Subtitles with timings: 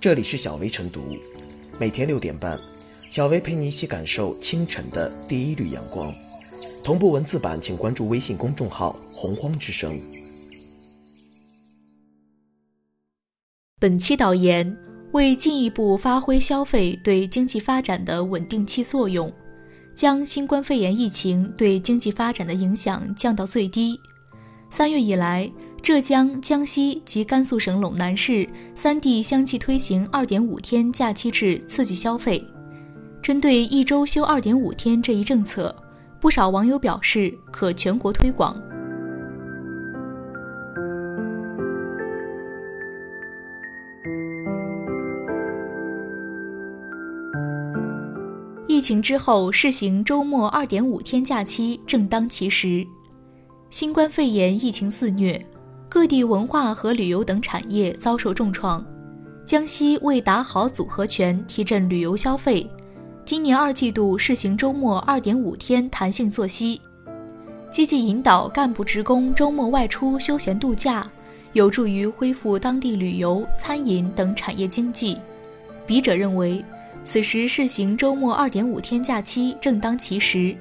[0.00, 1.14] 这里是小薇晨读，
[1.78, 2.58] 每天六点半，
[3.10, 6.10] 小薇陪你一起感受清晨的第一缕阳光。
[6.82, 10.00] 同步文字版，请关注微信公众号“洪荒之声”。
[13.78, 14.74] 本期导言：
[15.12, 19.30] 为进一步发挥消费对经济发展的稳定器作用，
[19.94, 24.00] 将新冠肺炎疫情对经济发展的影响降到最低。
[24.70, 25.52] 三月以来。
[25.82, 32.44] 浙江、江西及甘肃省陇南市三地相继推行二点五天假期制刺激消费。
[33.22, 35.74] 针对一周休二点五天这一政策，
[36.20, 38.56] 不少网友表示可全国推广。
[48.68, 52.86] 疫情之后试行周末二点五天假期正当其时。
[53.68, 55.44] 新冠肺炎疫情肆虐。
[55.90, 58.82] 各地文化和旅游等产业遭受重创。
[59.44, 62.64] 江西为打好组合拳，提振旅游消费，
[63.24, 66.80] 今年二季度试行周末二点五天弹性作息，
[67.72, 71.04] 积极引导干部职工周末外出休闲度假，
[71.54, 75.18] 有助于恢复当地旅游、餐饮等产业经济。
[75.84, 76.64] 笔者认为，
[77.02, 80.56] 此时试行周末二点五天假期正当其时，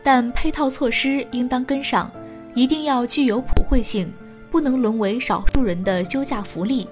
[0.00, 2.08] 但配套措施应当跟上，
[2.54, 4.08] 一定要具有普惠性。
[4.54, 6.86] 不能沦为少数人的休假福利。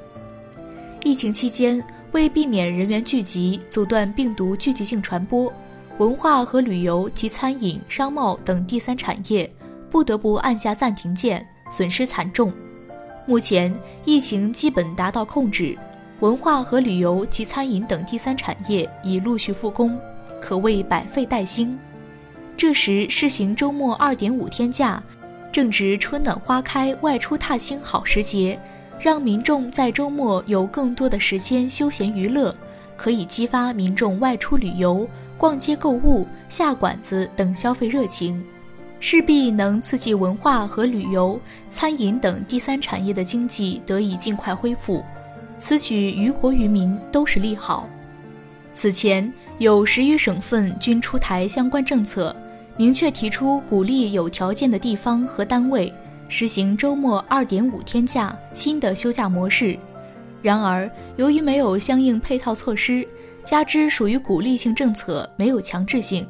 [1.05, 5.53] 疫情期间，为避免人员聚集，阻断病毒聚集性传播，
[5.99, 9.49] 文化和旅游及餐饮、商贸等第三产业
[9.89, 12.53] 不得不按下暂停键，损失惨重。
[13.27, 13.73] 目前
[14.05, 15.79] 疫情基本达到控制，
[16.19, 19.97] 文化和旅游及餐饮等第三产业已陆续复工，
[20.41, 21.79] 可谓百废待兴。
[22.57, 25.01] 这时试行周末二点五天假。
[25.53, 28.59] 正值春暖花开、外出踏青好时节，
[28.99, 32.57] 让民众在周末有更多的时间休闲娱乐，
[32.97, 38.43] 可以激发民众外出旅游、逛街购物、下馆子等消费热情，
[38.99, 41.39] 势必能刺激文化和旅游、
[41.69, 45.05] 餐饮等第三产业的经济得以尽快恢复。
[45.59, 47.87] 此举于国于民都是利好。
[48.75, 52.35] 此前有十余省份均出台相关政策。
[52.77, 55.93] 明确提出鼓励有条件的地方和单位
[56.29, 59.79] 实行周末二点五天假新的休假模式。
[60.41, 63.07] 然而，由于没有相应配套措施，
[63.45, 66.27] 加之属于鼓励性政策，没有强制性，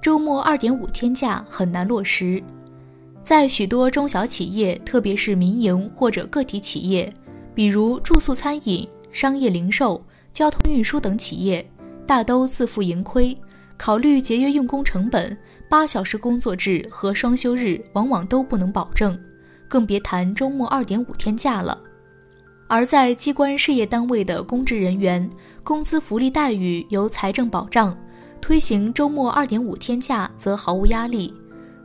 [0.00, 2.42] 周末二点五天假很难落实。
[3.22, 7.10] 在许多中小企业，特别是民营或者个体企业，
[7.54, 11.64] 比如住宿餐饮、商业零售、交通运输等企业，
[12.06, 13.36] 大都自负盈亏。
[13.78, 15.36] 考虑节约用工成本，
[15.68, 19.18] 八小时工作制和双休日往往都不能保证，
[19.66, 21.78] 更别谈周末二点五天假了。
[22.68, 25.28] 而在机关事业单位的公职人员，
[25.62, 27.96] 工资福利待遇由财政保障，
[28.40, 31.32] 推行周末二点五天假则毫无压力。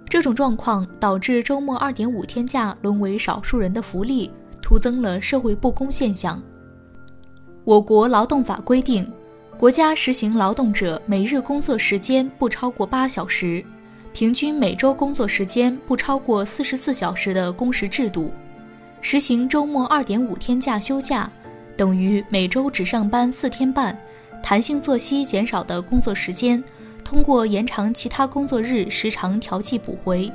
[0.07, 4.29] 这种状况导致周末二点五天假沦为少数人的福利，
[4.61, 6.41] 徒增了社会不公现象。
[7.63, 9.07] 我国劳动法规定。
[9.61, 13.63] 国家实行劳动者每日工作时间不超过八小时，
[14.11, 18.31] 平均每周工作时间不超过四十四小时的工时制度，
[19.01, 21.31] 实行周末二点五天假休假，
[21.77, 23.95] 等于每周只上班四天半，
[24.41, 26.63] 弹性作息减少的工作时间，
[27.03, 30.31] 通过延长其他工作日时长调剂补回。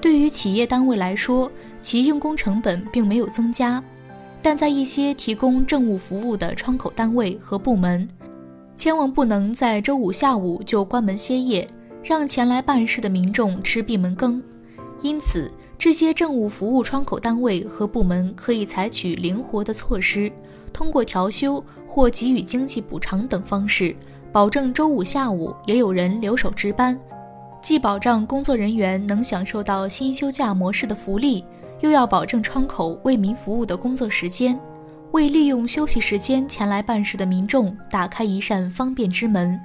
[0.00, 1.50] 对于企业单位来说，
[1.82, 3.82] 其用工成本并没有增加，
[4.40, 8.06] 但在一些提供政务服务的窗口单位和部门。
[8.80, 11.66] 千万不能在周五下午就关门歇业，
[12.02, 14.42] 让前来办事的民众吃闭门羹。
[15.02, 20.32] 因此，这些政务服务窗口单位和部门可以采取灵活的措施，
[20.72, 23.94] 通过调休或给予经济补偿等方式，
[24.32, 26.98] 保证周五下午也有人留守值班，
[27.60, 31.44] 既保障工作人员能享受到新休假模式的福利，
[31.80, 34.58] 又要保证窗口为民服务的工作时间。
[35.12, 39.60] 为利用休息时间前来办事的民众打开一扇方便之门。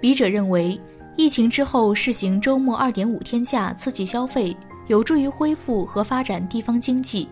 [0.00, 0.80] 笔者认为，
[1.16, 4.56] 疫情之后试行周末二点五天假刺激消费，
[4.88, 7.28] 有助于恢复和发展地方经济。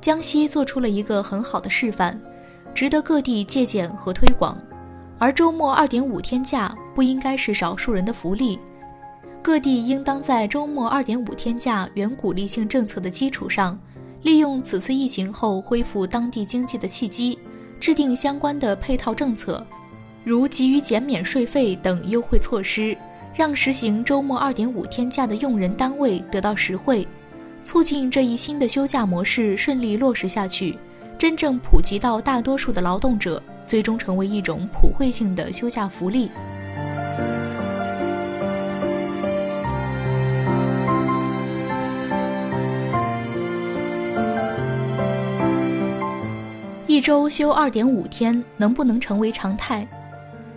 [0.00, 2.16] 江西做出了一个很好的示范，
[2.72, 4.56] 值得各地借鉴和推广。
[5.18, 8.56] 而周末二点五天假不应该是少数人的福利，
[9.42, 13.76] 各地应当在周末二点五天假原鼓励性政策的基础上。
[14.28, 17.38] 利用此次疫情后恢复当地经济的契机，
[17.80, 19.66] 制定相关的配套政策，
[20.22, 22.94] 如给予减免税费等优惠措施，
[23.34, 27.08] 让实行周末二点五天假的用人单位得到实惠，
[27.64, 30.78] 促进这一新的休假模式顺利落实下去，
[31.16, 36.30] 真正普及到大多数的劳动者，最终成为一种普惠性的休假福利。
[47.08, 49.88] 周休二点五天能不能成为常态？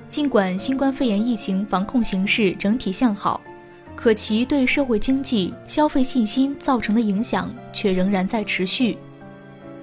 [0.09, 3.39] 尽管新冠肺炎疫情防控形势整体向好，
[3.95, 8.97] 可其对社会经济、消费信心造成的影响却仍然在持续。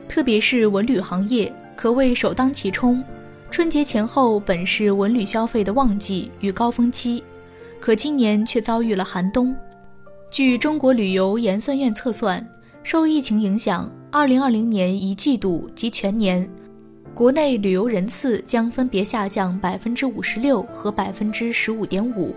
[0.06, 3.02] 特别是文旅行业可谓首当其冲，
[3.50, 7.24] 春节前后本是文旅消费的旺季与高峰期，
[7.80, 9.56] 可今年却遭遇了寒冬。
[10.30, 12.46] 据中国旅游研算院测算，
[12.82, 13.90] 受疫情影响。
[14.10, 16.48] 二零二零年一季度及全年，
[17.14, 22.34] 国内旅游人次将分别下降百分之五十六和百分之十五点五，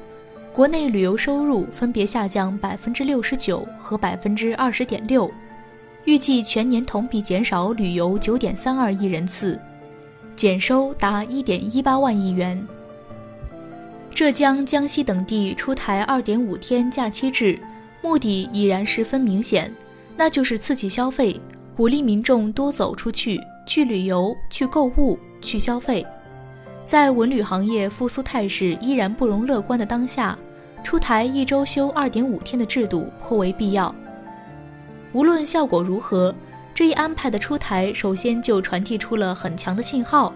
[0.52, 5.32] 国内旅游收入分别下降百分之六十九和百分之二十点六，
[6.04, 9.58] 预计全年同比减少旅游九点三二亿人次，
[10.36, 12.68] 减收达一点一八万亿元。
[14.14, 17.58] 浙江、江西等地出台二点五天假期制，
[18.02, 19.74] 目的已然十分明显，
[20.18, 21.40] 那就是刺激消费。
[21.82, 26.06] 鼓励民众多走出去，去旅游、去购物、去消费。
[26.86, 30.38] 在文旅行业复苏态势依然不容乐观的当下，
[30.84, 33.96] 出台一周休二点五天的制度颇为必要。
[35.12, 36.32] 无论效果如何，
[36.72, 40.32] 这一安排的出台，首先就传递出了很强的信号。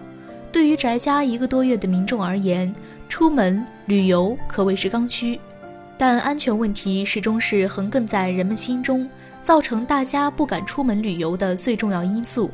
[0.50, 2.74] 对于宅家一个多月的民众而言，
[3.08, 5.38] 出门旅游可谓是刚需，
[5.98, 9.08] 但安全问题始终是横亘在人们心中。
[9.42, 12.50] 造成大家不敢出门旅游的最重要因素，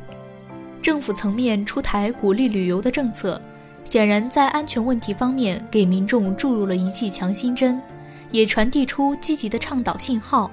[0.79, 3.41] 政府层面出台鼓励旅游的政策，
[3.83, 7.81] 显然在安全问题方面给民众注入了一剂强心针，
[8.29, 10.51] 也传递出积极的倡导信号，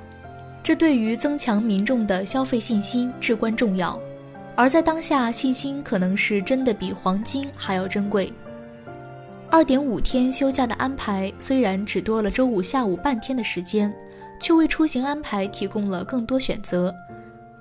[0.62, 4.00] 这对于增强民众的消费信心至关重要。
[4.56, 8.32] 而在当下，信心可能是真的比黄金还要珍贵。
[9.50, 13.92] 二点五天休假的安排虽然只多了周五下午半天的时间。
[14.40, 16.92] 却为出行安排提供了更多选择，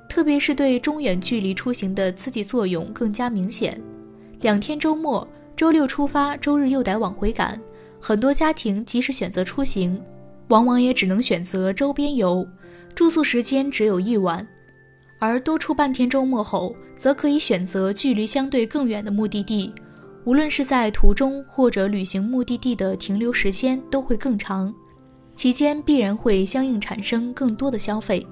[0.08, 3.78] 特别是对中远距离出行的刺激作用更加明显。
[4.40, 5.28] 两天周末，
[5.58, 7.60] 周六出发，周日又得往回赶，
[8.00, 10.02] 很多家庭即使选择出行，
[10.48, 12.48] 往往也只能选择周边游，
[12.96, 14.42] 住宿时间只有一晚；
[15.20, 19.74] 而多出半天周末后，则可以选择距离相对更远的目的地，
[20.26, 24.74] 无论是在途中或者旅行目的地的停留时间都会更长。
[25.36, 28.26] 期间必然会相应产生更多的消费，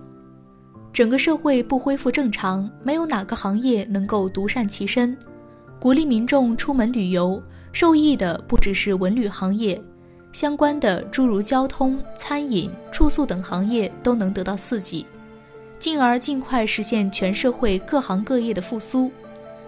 [0.92, 5.18] 整个社会不恢复正常，没有哪个行业能够独善其身。
[5.80, 7.42] 鼓励民众出门旅游，
[7.72, 9.82] 受益的不只是文旅行业，
[10.34, 15.06] 相关的诸如交通、餐饮、住宿等行业都能得到刺激，
[15.80, 19.10] 进而尽快实现全社会各行各业的复苏。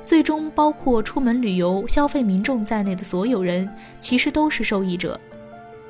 [0.09, 3.69] 最终，包括出门旅游消费民众在内的所有人，
[4.00, 5.19] 其实都是受益者。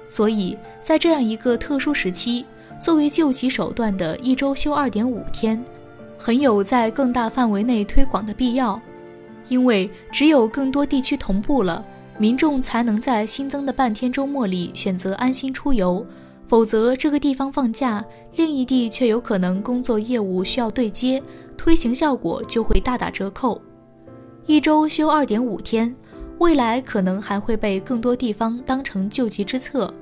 [0.10, 2.46] 所以在这样一个特殊时期，
[2.82, 5.64] 作为救急手段的一周休二点五天，
[6.18, 8.78] 很有在更大范围内推广的必要。
[9.48, 11.82] 因为只有更多地区同步了，
[12.18, 16.06] 民众才能在新增的半天周末里选择安心出游。
[16.46, 18.04] 否则，这个地方放假，
[18.36, 21.24] 另一地却有可能工作业务需要对接，
[21.56, 23.62] 推行效果就会大打折扣。
[24.50, 25.96] 一周休二点五天。
[26.40, 29.94] 未来可能还会被更多地方当成救急之策，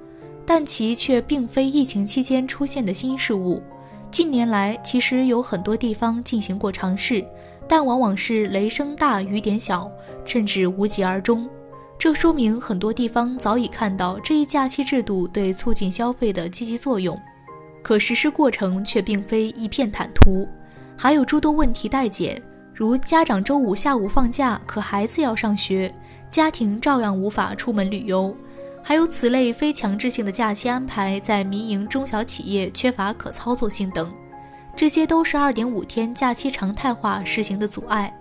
[0.45, 3.61] 但其却并非疫情期间出现的新事物。
[4.09, 7.25] 近年来，其实有很多地方进行过尝试，
[7.67, 9.91] 但往往是雷声大雨点小，
[10.23, 11.45] 甚至无疾而终。
[11.97, 17.19] 这说明很多地方早已看到这一假期制度对促进消费的积极作用，
[17.83, 20.47] 可实施过程却并非一片坦途，
[20.97, 22.41] 还有诸多问题待解，
[22.77, 25.91] 如家长周五下午放假，可孩子要上学。
[26.29, 28.37] 家庭照样无法出门旅游，
[28.83, 34.13] 还有此类非强制性的假期安排在民营中小企业缺乏可操作性等，
[34.75, 38.15] 这些都是二点五天假期常态化实行的阻碍。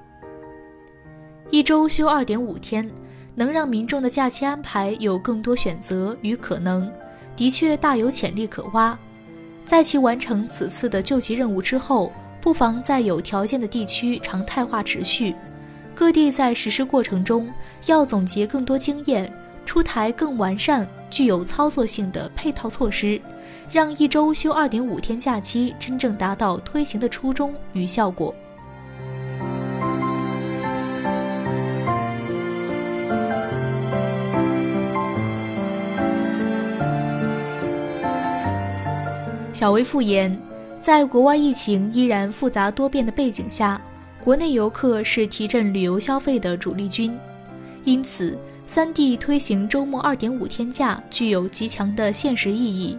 [1.50, 2.90] 一周休二点五天，
[3.34, 6.90] 能让民众的假期安排有更多选择与可能，
[7.36, 8.98] 的确大有潜力可挖。
[9.66, 12.10] 在其完成此次的救急任务之后，
[12.40, 15.34] 不妨在有条件的地区常态化持续。
[15.94, 17.50] 各地在实施过程中
[17.86, 19.32] 要总结更多经验，
[19.64, 23.20] 出台更完善、具有操作性的配套措施，
[23.70, 28.34] 让一周休二点五天假期真正达到推行的初衷与效果。
[39.52, 40.38] 小薇复言，
[40.86, 43.82] 在国外疫情依然复杂多变的背景下。
[44.22, 47.18] 国内游客是提振旅游消费的主力军，
[47.82, 48.38] 因此
[48.68, 52.96] 三地推行周末二点五天假具有极强的现实意义。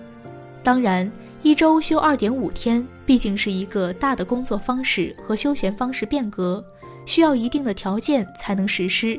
[0.62, 1.10] 当然，
[1.42, 6.62] 一周休二点五天毕竟是一个大的工作方式和休闲方式变革，
[7.06, 9.18] 需要一定的条件才能实施。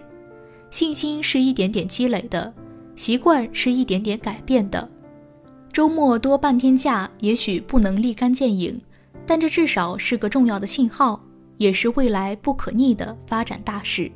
[0.71, 2.53] 信心是一点点积累的，
[2.97, 4.87] 习惯是一点点改变的。
[5.79, 8.81] 周末多半天假，也许不能立竿见影，
[9.25, 11.23] 但这至少是个重要的信号。
[11.57, 14.11] 也是未来不可逆的发展大事。